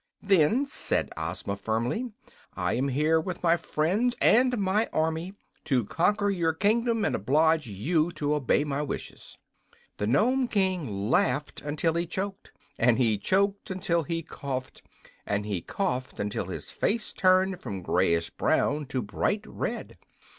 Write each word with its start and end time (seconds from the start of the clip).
"Then," 0.23 0.65
said 0.65 1.11
Ozma, 1.15 1.55
firmly, 1.55 2.11
"I 2.55 2.73
am 2.73 2.87
here 2.87 3.21
with 3.21 3.43
my 3.43 3.55
friends 3.55 4.15
and 4.19 4.57
my 4.57 4.89
army 4.91 5.35
to 5.65 5.85
conquer 5.85 6.31
your 6.31 6.53
kingdom 6.53 7.05
and 7.05 7.13
oblige 7.15 7.67
you 7.67 8.11
to 8.13 8.33
obey 8.33 8.63
my 8.63 8.81
wishes." 8.81 9.37
The 9.97 10.07
Nome 10.07 10.47
King 10.47 11.11
laughed 11.11 11.61
until 11.61 11.93
he 11.93 12.07
choked; 12.07 12.51
and 12.79 12.97
he 12.97 13.19
choked 13.19 13.69
until 13.69 14.01
he 14.01 14.23
coughed; 14.23 14.81
and 15.27 15.45
he 15.45 15.61
coughed 15.61 16.19
until 16.19 16.45
his 16.47 16.71
face 16.71 17.13
turned 17.13 17.59
from 17.61 17.83
grayish 17.83 18.31
brown 18.31 18.87
to 18.87 19.03
bright 19.03 19.43
red. 19.45 19.99